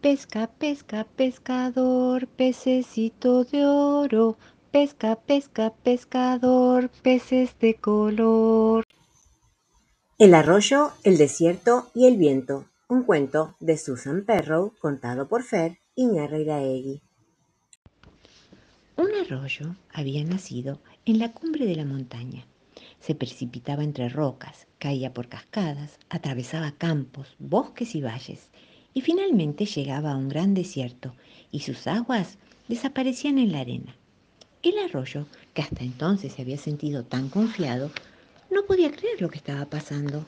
[0.00, 4.38] Pesca, pesca, pescador, pececito de oro.
[4.70, 8.86] Pesca, pesca, pescador, peces de color.
[10.18, 12.64] El arroyo, el desierto y el viento.
[12.88, 17.02] Un cuento de Susan Perrow contado por Fer Iñarreiraegui.
[18.96, 22.46] Un arroyo había nacido en la cumbre de la montaña.
[23.00, 28.48] Se precipitaba entre rocas, caía por cascadas, atravesaba campos, bosques y valles
[28.94, 31.14] y finalmente llegaba a un gran desierto
[31.50, 33.96] y sus aguas desaparecían en la arena.
[34.62, 37.90] El arroyo, que hasta entonces se había sentido tan confiado,
[38.50, 40.26] no podía creer lo que estaba pasando.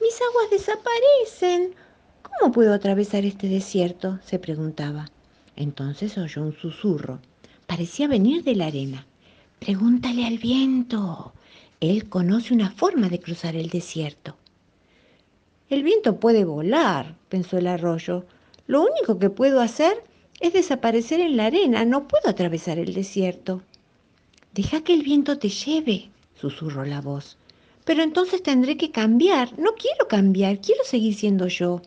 [0.00, 1.74] Mis aguas desaparecen.
[2.22, 4.18] ¿Cómo puedo atravesar este desierto?
[4.24, 5.10] se preguntaba.
[5.56, 7.20] Entonces oyó un susurro.
[7.66, 9.06] Parecía venir de la arena.
[9.58, 11.32] Pregúntale al viento.
[11.80, 14.36] Él conoce una forma de cruzar el desierto.
[15.70, 18.24] El viento puede volar, pensó el arroyo.
[18.66, 20.04] Lo único que puedo hacer
[20.40, 21.84] es desaparecer en la arena.
[21.84, 23.62] No puedo atravesar el desierto.
[24.52, 27.38] Deja que el viento te lleve, susurró la voz.
[27.84, 29.58] Pero entonces tendré que cambiar.
[29.58, 31.80] No quiero cambiar, quiero seguir siendo yo.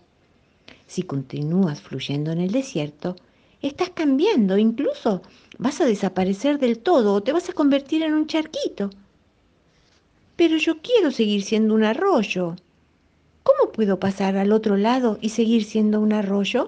[0.87, 3.15] Si continúas fluyendo en el desierto,
[3.61, 5.21] estás cambiando, incluso
[5.57, 8.89] vas a desaparecer del todo o te vas a convertir en un charquito.
[10.35, 12.55] Pero yo quiero seguir siendo un arroyo.
[13.47, 16.67] ¿Cómo puedo pasar al otro lado y seguir siendo un arroyo?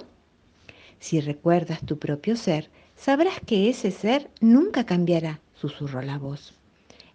[1.01, 6.53] Si recuerdas tu propio ser, sabrás que ese ser nunca cambiará, susurró la voz.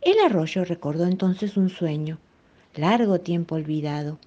[0.02, 2.18] El arroyo recordó entonces un sueño,
[2.74, 4.18] largo tiempo olvidado,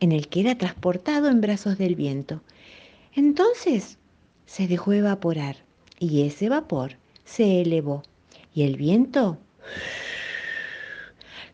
[0.00, 2.42] en el que era transportado en brazos del viento.
[3.14, 3.96] Entonces
[4.44, 5.56] se dejó evaporar
[5.98, 8.02] y ese vapor se elevó
[8.54, 9.38] y el viento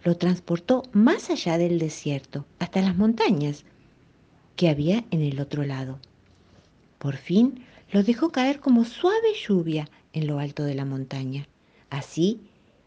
[0.08, 3.66] lo transportó más allá del desierto, hasta las montañas
[4.56, 5.98] que había en el otro lado.
[6.98, 11.46] Por fin lo dejó caer como suave lluvia en lo alto de la montaña.
[11.90, 12.40] Así,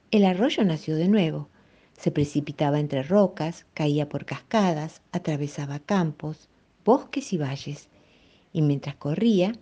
[0.10, 1.48] el arroyo nació de nuevo.
[1.96, 6.50] Se precipitaba entre rocas, caía por cascadas, atravesaba campos,
[6.84, 7.88] bosques y valles,
[8.52, 9.54] y mientras corría,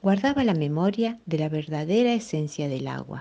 [0.00, 3.20] guardaba la memoria de la verdadera esencia del agua.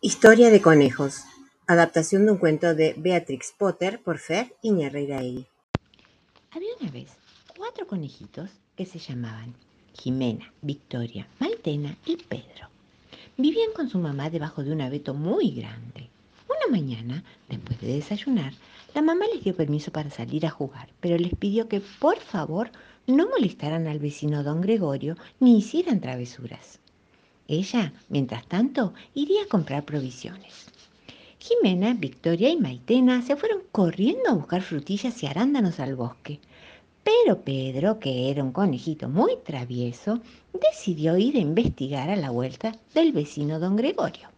[0.00, 1.22] Historia de conejos.
[1.68, 5.46] Adaptación de un cuento de Beatrix Potter por Fer Iñarreiraegui.
[6.52, 7.08] Había una vez
[7.58, 9.52] cuatro conejitos que se llamaban
[9.92, 12.68] Jimena, Victoria, Maitena y Pedro.
[13.36, 16.08] Vivían con su mamá debajo de un abeto muy grande.
[16.48, 18.52] Una mañana, después de desayunar,
[18.94, 22.70] la mamá les dio permiso para salir a jugar, pero les pidió que por favor
[23.08, 26.78] no molestaran al vecino don Gregorio ni hicieran travesuras.
[27.48, 30.70] Ella, mientras tanto, iría a comprar provisiones.
[31.46, 36.40] Jimena, Victoria y Maitena se fueron corriendo a buscar frutillas y arándanos al bosque.
[37.04, 40.18] Pero Pedro, que era un conejito muy travieso,
[40.52, 44.28] decidió ir a investigar a la vuelta del vecino don Gregorio.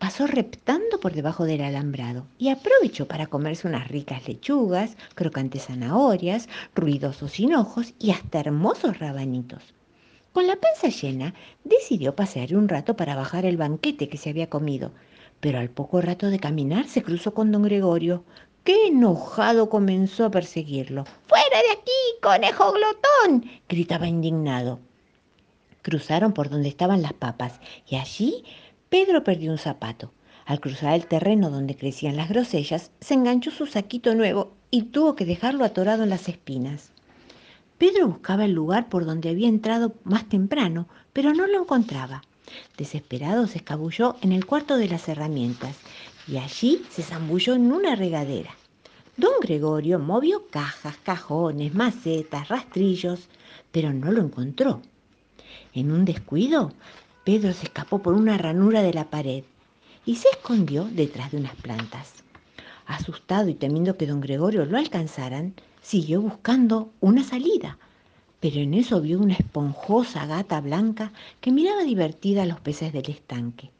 [0.00, 6.48] Pasó reptando por debajo del alambrado y aprovechó para comerse unas ricas lechugas, crocantes zanahorias,
[6.74, 9.62] ruidosos hinojos y hasta hermosos rabanitos.
[10.32, 14.50] Con la panza llena, decidió pasear un rato para bajar el banquete que se había
[14.50, 14.90] comido,
[15.40, 18.24] pero al poco rato de caminar se cruzó con don Gregorio,
[18.64, 21.04] que enojado comenzó a perseguirlo.
[21.26, 23.50] ¡Fuera de aquí, conejo glotón!
[23.68, 24.80] gritaba indignado.
[25.82, 28.44] Cruzaron por donde estaban las papas y allí
[28.88, 30.12] Pedro perdió un zapato.
[30.46, 35.14] Al cruzar el terreno donde crecían las grosellas, se enganchó su saquito nuevo y tuvo
[35.14, 36.92] que dejarlo atorado en las espinas.
[37.78, 42.22] Pedro buscaba el lugar por donde había entrado más temprano, pero no lo encontraba.
[42.76, 45.76] Desesperado se escabulló en el cuarto de las herramientas
[46.28, 48.54] y allí se zambulló en una regadera.
[49.16, 53.28] Don Gregorio movió cajas, cajones, macetas, rastrillos,
[53.72, 54.82] pero no lo encontró.
[55.72, 56.72] En un descuido,
[57.24, 59.44] Pedro se escapó por una ranura de la pared
[60.04, 62.12] y se escondió detrás de unas plantas.
[62.86, 67.78] Asustado y temiendo que don Gregorio lo alcanzaran, siguió buscando una salida,
[68.40, 73.10] pero en eso vio una esponjosa gata blanca que miraba divertida a los peces del
[73.10, 73.70] estanque.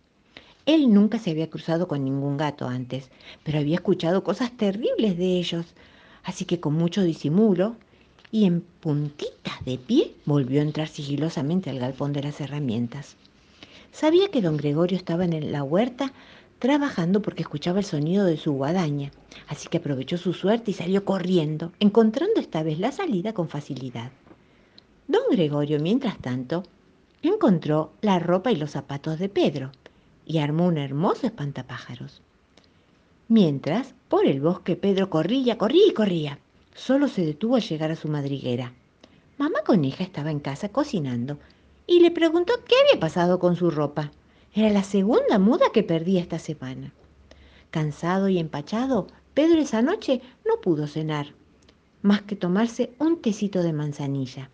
[0.65, 3.11] Él nunca se había cruzado con ningún gato antes,
[3.45, 5.67] pero había escuchado cosas terribles de ellos,
[6.25, 7.77] así que con mucho disimulo
[8.33, 13.17] y en puntitas de pie volvió a entrar sigilosamente al galpón de las herramientas.
[13.93, 16.13] Sabía que don Gregorio estaba en la huerta
[16.59, 19.13] trabajando porque escuchaba el sonido de su guadaña,
[19.47, 24.11] así que aprovechó su suerte y salió corriendo, encontrando esta vez la salida con facilidad.
[25.09, 26.65] Don Gregorio, mientras tanto,
[27.23, 29.71] encontró la ropa y los zapatos de Pedro
[30.25, 32.23] y armó un hermoso espantapájaros.
[33.29, 36.39] Mientras, por el bosque Pedro corría, corría y corría.
[36.75, 38.73] Solo se detuvo al llegar a su madriguera.
[39.39, 41.39] Mamá Coneja estaba en casa cocinando
[41.87, 44.11] y le preguntó qué había pasado con su ropa.
[44.55, 46.93] Era la segunda muda que perdía esta semana.
[47.71, 51.35] Cansado y empachado, Pedro esa noche no pudo cenar,
[52.03, 54.51] más que tomarse un tecito de manzanilla.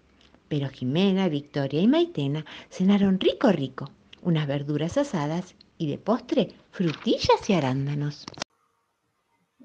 [0.53, 3.91] Pero Jimena, Victoria y Maitena cenaron rico rico,
[4.21, 8.27] unas verduras asadas y de postre frutillas y arándanos.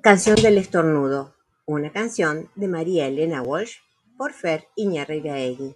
[0.02, 1.36] Canción del estornudo,
[1.66, 3.74] una canción de María Elena Walsh
[4.18, 5.76] por Fer Iñarreiraegui.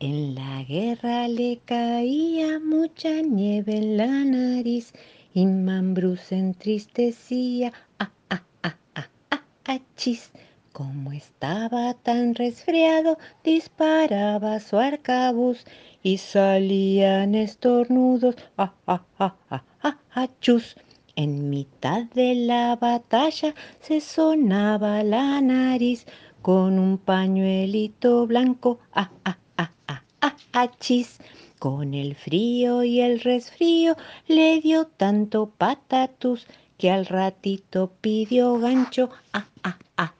[0.00, 4.92] En la guerra le caía mucha nieve en la nariz
[5.32, 7.72] y Mambrú se entristecía.
[7.98, 10.30] Ah, ah, ah, ah, ah, ah, chis.
[10.72, 15.64] Como estaba tan resfriado, disparaba su arcabuz
[16.02, 18.36] y salían estornudos.
[18.56, 20.76] Ah, ah, ah, ah, ah, ah, chus.
[21.16, 26.06] En mitad de la batalla se sonaba la nariz
[26.40, 28.78] con un pañuelito blanco.
[28.92, 31.18] Ah, ah, ah, ah, ah, ah, chis.
[31.58, 33.96] Con el frío y el resfrío
[34.28, 36.46] le dio tanto patatus
[36.78, 39.10] que al ratito pidió gancho.
[39.32, 40.14] Ah, ah, ah,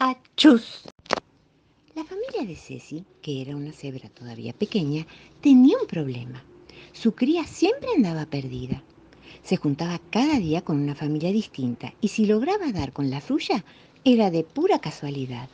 [0.00, 0.84] ah, ah, ah, chus.
[1.94, 5.06] La familia de Ceci, que era una cebra todavía pequeña,
[5.42, 6.42] tenía un problema.
[6.92, 8.82] Su cría siempre andaba perdida.
[9.42, 13.62] Se juntaba cada día con una familia distinta y si lograba dar con la suya,
[14.04, 15.50] era de pura casualidad.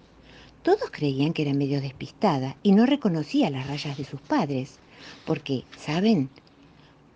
[0.62, 4.78] Todos creían que era medio despistada y no reconocía las rayas de sus padres,
[5.24, 6.30] porque, ¿saben?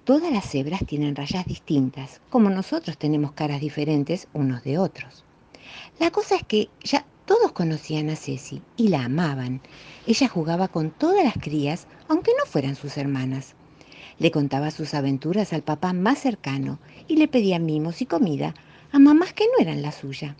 [0.04, 5.24] Todas las cebras tienen rayas distintas, como nosotros tenemos caras diferentes unos de otros.
[6.00, 9.60] La cosa es que ya todos conocían a Ceci y la amaban.
[10.04, 13.54] Ella jugaba con todas las crías, aunque no fueran sus hermanas.
[14.18, 18.56] Le contaba sus aventuras al papá más cercano y le pedía mimos y comida
[18.90, 20.34] a mamás que no eran la suya.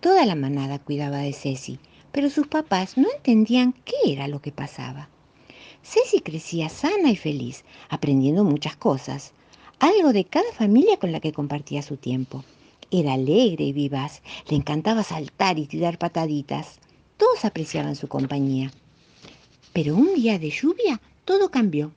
[0.00, 1.78] Toda la manada cuidaba de Ceci,
[2.10, 5.08] pero sus papás no entendían qué era lo que pasaba.
[5.84, 9.34] Ceci crecía sana y feliz, aprendiendo muchas cosas,
[9.78, 12.44] algo de cada familia con la que compartía su tiempo.
[12.96, 16.78] Era alegre y vivaz, le encantaba saltar y tirar pataditas.
[17.16, 18.70] Todos apreciaban su compañía.
[19.72, 21.90] Pero un día de lluvia todo cambió.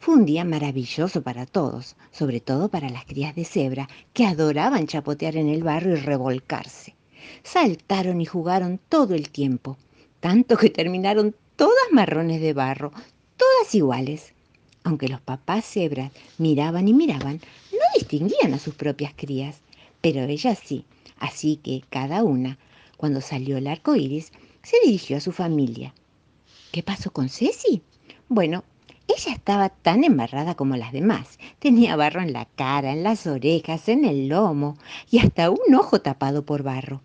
[0.00, 4.88] Fue un día maravilloso para todos, sobre todo para las crías de cebra, que adoraban
[4.88, 6.96] chapotear en el barro y revolcarse.
[7.44, 9.76] Saltaron y jugaron todo el tiempo,
[10.18, 12.90] tanto que terminaron todas marrones de barro,
[13.36, 14.34] todas iguales.
[14.82, 17.40] Aunque los papás cebras miraban y miraban,
[17.70, 19.60] no distinguían a sus propias crías,
[20.00, 20.84] pero ellas sí.
[21.18, 22.58] Así que cada una,
[22.96, 24.32] cuando salió el arco iris,
[24.62, 25.94] se dirigió a su familia.
[26.72, 27.82] ¿Qué pasó con Ceci?
[28.28, 28.64] Bueno,
[29.08, 31.38] ella estaba tan embarrada como las demás.
[31.58, 34.76] Tenía barro en la cara, en las orejas, en el lomo
[35.10, 37.02] y hasta un ojo tapado por barro.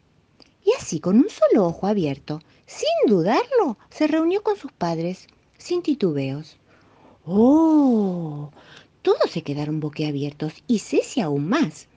[0.63, 5.27] Y así, con un solo ojo abierto, sin dudarlo, se reunió con sus padres,
[5.57, 6.57] sin titubeos.
[7.25, 8.51] ¡Oh!
[9.01, 11.87] Todos se quedaron boquiabiertos y Ceci aún más.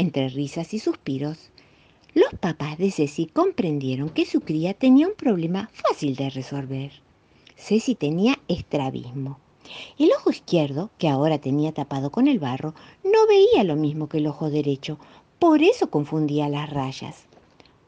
[0.00, 1.50] Entre risas y suspiros,
[2.14, 6.92] los papás de Ceci comprendieron que su cría tenía un problema fácil de resolver.
[7.56, 9.40] Ceci tenía estrabismo.
[9.98, 14.18] El ojo izquierdo, que ahora tenía tapado con el barro, no veía lo mismo que
[14.18, 15.00] el ojo derecho,
[15.40, 17.24] por eso confundía las rayas.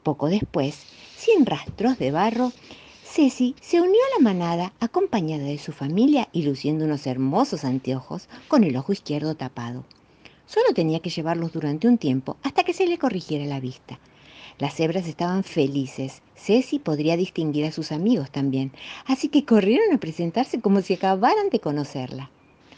[0.03, 0.83] Poco después,
[1.17, 2.51] sin rastros de barro,
[3.05, 8.29] Ceci se unió a la manada acompañada de su familia y luciendo unos hermosos anteojos
[8.49, 9.85] con el ojo izquierdo tapado.
[10.53, 14.01] Solo tenía que llevarlos durante un tiempo hasta que se le corrigiera la vista.
[14.59, 16.23] Las cebras estaban felices.
[16.35, 18.73] Ceci podría distinguir a sus amigos también,
[19.07, 22.33] así que corrieron a presentarse como si acabaran de conocerla.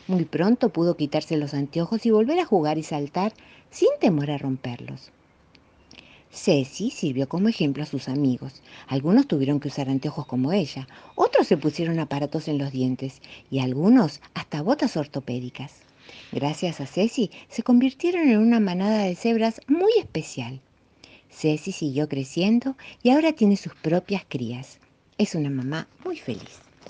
[0.06, 3.32] Muy pronto pudo quitarse los anteojos y volver a jugar y saltar
[3.70, 5.10] sin temor a romperlos.
[6.30, 8.60] Ceci sirvió como ejemplo a sus amigos.
[8.86, 13.60] Algunos tuvieron que usar anteojos como ella, otros se pusieron aparatos en los dientes y
[13.60, 15.72] algunos hasta botas ortopédicas.
[16.32, 20.60] Gracias a Ceci se convirtieron en una manada de cebras muy especial.
[21.30, 24.78] Ceci siguió creciendo y ahora tiene sus propias crías.
[25.18, 26.71] Es una mamá muy feliz.